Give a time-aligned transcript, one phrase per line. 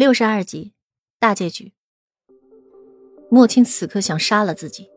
[0.00, 0.72] 六十二集，
[1.18, 1.74] 大结局。
[3.30, 4.88] 莫青此刻想杀了自己，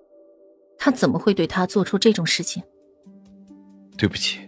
[0.78, 2.64] 他怎么会对他做出这种事情？
[3.98, 4.40] 对不起。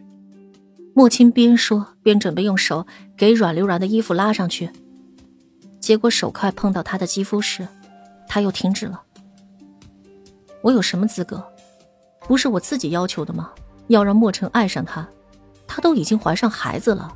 [0.93, 2.87] 莫青边说边准备用手
[3.17, 4.71] 给阮流然的衣服拉上去，
[5.81, 7.67] 结果手快碰到他的肌肤时，
[8.25, 9.03] 他又停止了。
[10.61, 11.45] 我有什么资格？
[12.21, 13.51] 不是我自己要求的吗？
[13.87, 15.05] 要让莫尘爱上他，
[15.67, 17.13] 他都已经怀上孩子了，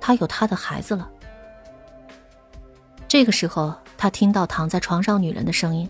[0.00, 1.10] 他有他的孩子了。
[3.18, 5.88] 这个时候，他听到躺在床上女人的声音：“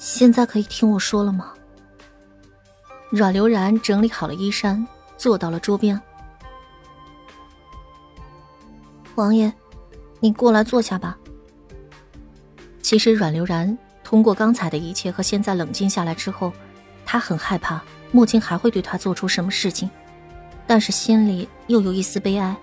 [0.00, 1.52] 现在可以听我说了吗？”
[3.12, 4.88] 阮流然整理好了衣衫，
[5.18, 6.00] 坐到了桌边。
[9.14, 9.52] 王爷，
[10.20, 11.18] 你过来坐下吧。
[12.80, 16.50] 其实阮流然通过刚才的一切和现在冷静下来之后，
[17.04, 17.78] 他很害怕
[18.10, 19.90] 莫青还会对他做出什么事情，
[20.66, 22.56] 但是心里又有一丝悲哀。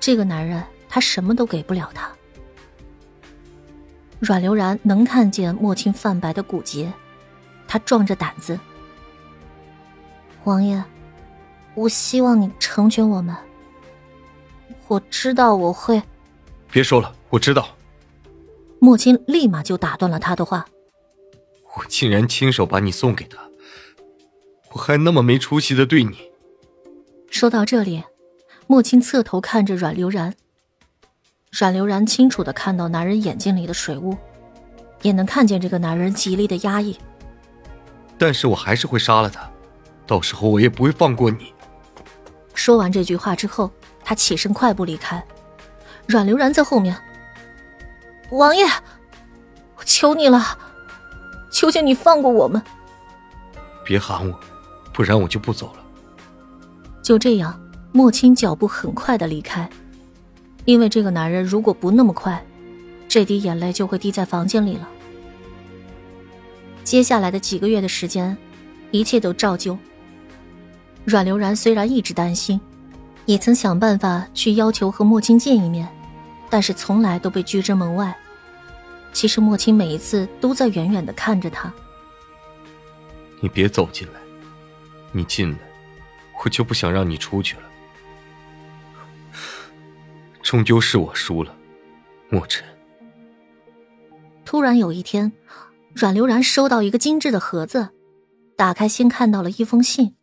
[0.00, 2.10] 这个男人，他什么都给不了他。
[4.20, 6.92] 阮流然能看见莫青泛白的骨节，
[7.66, 8.58] 他壮着胆子。
[10.44, 10.82] 王爷，
[11.74, 13.36] 我希望你成全我们。
[14.86, 16.02] 我知道我会。
[16.70, 17.68] 别说了，我知道。
[18.80, 20.66] 莫青立马就打断了他的话。
[21.76, 23.38] 我竟然亲手把你送给他，
[24.72, 26.16] 我还那么没出息的对你。
[27.30, 28.02] 说到这里。
[28.70, 30.34] 莫青侧头看着阮流然，
[31.50, 34.14] 阮流然清楚的看到男人眼睛里的水雾，
[35.00, 36.98] 也能看见这个男人极力的压抑。
[38.18, 39.50] 但是我还是会杀了他，
[40.06, 41.54] 到时候我也不会放过你。
[42.52, 43.70] 说完这句话之后，
[44.04, 45.24] 他起身快步离开。
[46.06, 46.94] 阮流然在后面。
[48.32, 48.66] 王爷，
[49.76, 50.58] 我求你了，
[51.50, 52.62] 求求你放过我们。
[53.82, 54.38] 别喊我，
[54.92, 55.82] 不然我就不走了。
[57.02, 57.58] 就这样。
[57.98, 59.68] 莫青脚步很快的离开，
[60.66, 62.40] 因为这个男人如果不那么快，
[63.08, 64.88] 这滴眼泪就会滴在房间里了。
[66.84, 68.38] 接下来的几个月的时间，
[68.92, 69.76] 一切都照旧。
[71.04, 72.60] 阮流然虽然一直担心，
[73.26, 75.88] 也曾想办法去要求和莫青见一面，
[76.48, 78.16] 但是从来都被拒之门外。
[79.12, 81.72] 其实莫青每一次都在远远的看着他。
[83.40, 84.20] 你别走进来，
[85.10, 85.58] 你进来，
[86.44, 87.62] 我就不想让你出去了。
[90.48, 91.54] 终究是我输了，
[92.30, 92.66] 莫尘。
[94.46, 95.30] 突然有一天，
[95.92, 97.90] 阮流然收到一个精致的盒子，
[98.56, 100.16] 打开先看到了一封信。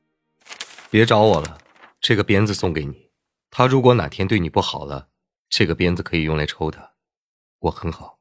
[0.89, 1.59] 别找我了，
[2.01, 3.11] 这个鞭子送给你。
[3.51, 5.09] 他如果哪天对你不好了，
[5.47, 6.93] 这个鞭子可以用来抽他。
[7.59, 8.17] 我很好，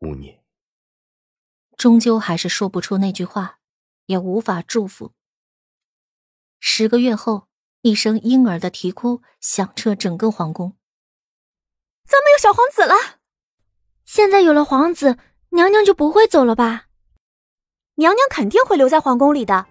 [0.00, 0.42] 无念。
[1.78, 3.56] 终究还是说不出那句话，
[4.04, 5.14] 也无法祝福。
[6.60, 7.48] 十个月后，
[7.80, 10.76] 一声婴儿的啼哭响彻整个皇宫。
[12.06, 12.94] 咱们有小皇子了，
[14.04, 15.16] 现在有了皇子，
[15.50, 16.84] 娘娘就不会走了吧？
[17.96, 19.64] 娘娘肯定会留在皇宫里的。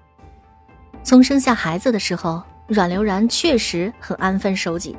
[1.04, 4.96] 从生下孩子的时候，阮流然确实很安分守己，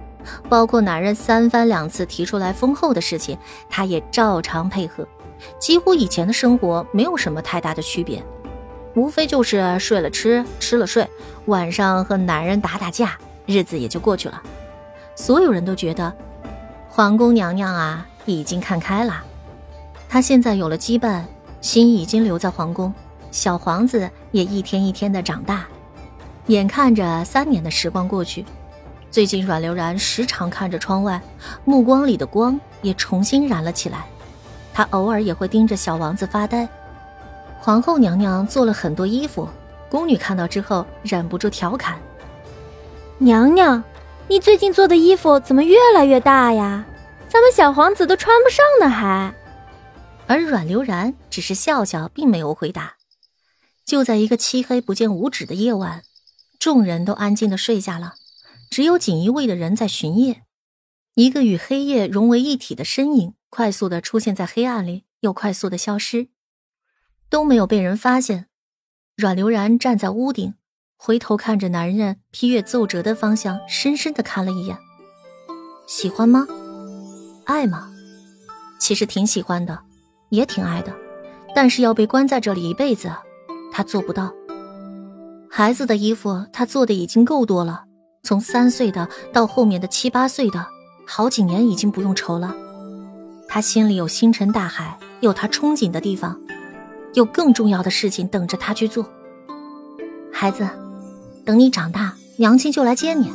[0.48, 3.37] 包括男人三番两次提出来封后的事情，
[3.69, 5.06] 她也照常配合，
[5.59, 8.22] 几乎以前的生活没有什么太大的区别，
[8.94, 11.09] 无非就是睡了吃，吃了睡，
[11.47, 13.16] 晚上和男人打打架，
[13.47, 14.42] 日子也就过去了。
[15.16, 16.15] 所有人都觉得。
[16.94, 19.25] 皇宫娘娘啊，已经看开了，
[20.10, 21.22] 她现在有了羁绊，
[21.62, 22.92] 心已经留在皇宫，
[23.30, 25.64] 小皇子也一天一天的长大。
[26.48, 28.44] 眼看着三年的时光过去，
[29.10, 31.19] 最近阮流然时常看着窗外，
[31.64, 34.04] 目光里的光也重新燃了起来。
[34.74, 36.69] 他偶尔也会盯着小王子发呆。
[37.59, 39.48] 皇后娘娘做了很多衣服，
[39.88, 41.97] 宫女看到之后忍不住调侃
[43.16, 43.82] ：“娘娘。”
[44.28, 46.87] 你最近做的衣服怎么越来越大呀？
[47.28, 49.34] 咱们小皇子都穿不上呢，还。
[50.27, 52.97] 而阮流然只是笑笑，并没有回答。
[53.84, 56.03] 就在一个漆黑不见五指的夜晚，
[56.59, 58.15] 众人都安静的睡下了，
[58.71, 60.44] 只有锦衣卫的人在巡夜。
[61.15, 66.28] 一个与黑夜融为一体的身影，快速的出现在黑暗里，又快速的消失，
[67.28, 68.47] 都没有被人发现。
[69.16, 70.54] 阮流然站在屋顶。
[71.04, 74.78] 回头看着男人批阅奏折的方向，深深的看了一眼。
[75.84, 76.47] 喜欢吗？
[77.45, 77.91] 爱吗？
[78.78, 79.77] 其实挺喜欢的，
[80.28, 80.95] 也挺爱的，
[81.57, 83.10] 但是要被关在这里一辈子，
[83.72, 84.33] 他做不到。
[85.51, 87.83] 孩子的衣服他做的已经够多了，
[88.22, 90.65] 从三岁的到后面的七八岁的，
[91.04, 92.54] 好几年已经不用愁了。
[93.49, 96.41] 他心里有星辰大海，有他憧憬的地方，
[97.15, 99.04] 有更重要的事情等着他去做。
[100.33, 100.65] 孩子。
[101.44, 103.33] 等你长大，娘亲就来接你，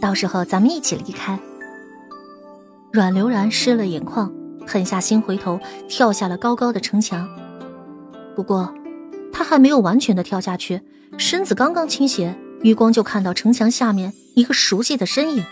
[0.00, 1.38] 到时候咱们一起离开。
[2.92, 4.32] 阮流然湿了眼眶，
[4.66, 7.28] 狠下心回头跳下了高高的城墙。
[8.34, 8.74] 不过，
[9.32, 10.80] 他还没有完全的跳下去，
[11.16, 15.44] 身子刚刚倾斜，余光就看到城墙下面一个熟悉的身影。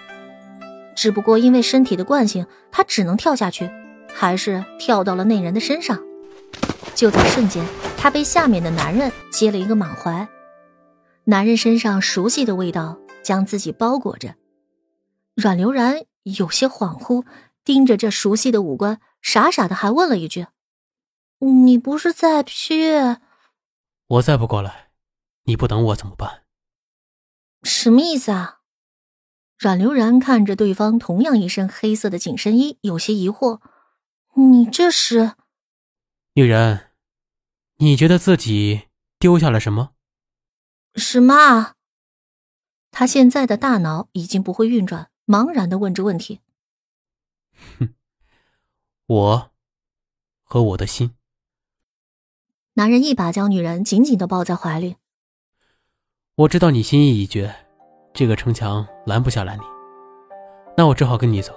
[0.96, 3.70] 只不过因为身体的惯性，他只能跳下去，
[4.12, 6.00] 还是跳到了那人的身上。
[6.96, 7.64] 就在瞬间，
[7.96, 10.28] 他被下面的男人接了一个满怀。
[11.24, 14.34] 男人身上熟悉的味道将自己包裹着，
[15.34, 17.24] 阮流然有些恍惚，
[17.64, 20.48] 盯着这熟悉的五官，傻傻的还问了一句
[21.64, 22.82] ：“你不是在批？”
[24.08, 24.90] 我再不过来，
[25.44, 26.42] 你不等我怎么办？
[27.62, 28.58] 什么意思啊？
[29.56, 33.60] 阮流然看着对方同样一身黑色的紧身衣，有些疑惑
[34.34, 35.34] ：“你这是？”
[36.34, 36.90] 女人，
[37.76, 38.88] 你觉得自己
[39.20, 39.91] 丢下了什么？
[40.94, 41.72] 什么？
[42.90, 46.40] 他现在的大脑已经不会运转，茫然的问着问题。
[47.78, 47.94] 哼，
[49.06, 49.50] 我
[50.42, 51.14] 和我的心。
[52.74, 54.96] 男人一把将女人紧紧的抱在怀里。
[56.34, 57.54] 我知道你心意已决，
[58.12, 59.62] 这个城墙拦不下来你，
[60.76, 61.54] 那我只好跟你走。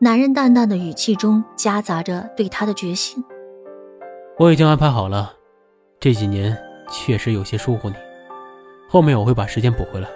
[0.00, 3.22] 男人淡淡的语气中夹杂着对他的决心。
[4.38, 5.34] 我已经安排好了，
[5.98, 6.56] 这几年
[6.90, 7.96] 确实有些疏忽你，
[8.92, 10.08] 后面我会把时间补回来。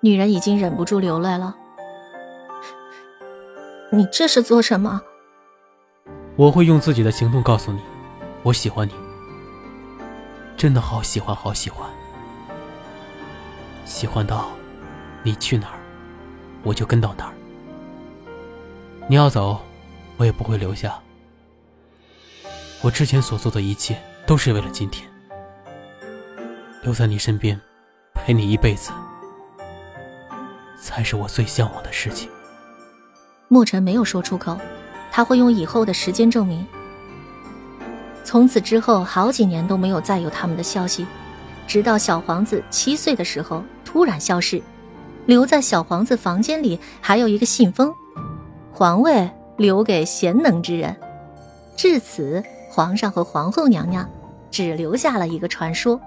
[0.00, 1.54] 女人已经忍不住流泪了。
[3.92, 5.00] 你这是做什么？
[6.34, 7.80] 我会用自己的行动告诉你，
[8.42, 8.92] 我喜欢你，
[10.56, 11.88] 真的好喜欢，好喜欢，
[13.84, 14.50] 喜欢到
[15.22, 15.78] 你去哪儿，
[16.64, 17.32] 我就跟到哪儿。
[19.06, 19.60] 你要走，
[20.16, 20.98] 我也不会留下。
[22.82, 23.96] 我之前所做的一切
[24.26, 25.08] 都是为了今天，
[26.82, 27.60] 留在你身边，
[28.14, 28.90] 陪你一辈子，
[30.80, 32.28] 才是我最向往的事情。
[33.48, 34.58] 莫尘没有说出口，
[35.10, 36.66] 他会用以后的时间证明。
[38.24, 41.06] 从此之后，好几年都没有再有他们的消息，
[41.66, 44.62] 直到小皇子七岁的时候突然消失，
[45.26, 47.92] 留在小皇子房间里还有一个信封
[48.72, 50.96] ：“皇位留给贤能之人。”
[51.76, 52.42] 至此。
[52.70, 54.08] 皇上和皇后娘娘
[54.52, 55.98] 只留下了一个传说。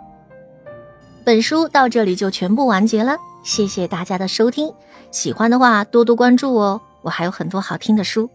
[1.24, 4.74] 本书到这里就全部完结了，谢谢大家的收听，
[5.12, 8.28] 喜欢的话多多关注哦，我还有很多好听的书。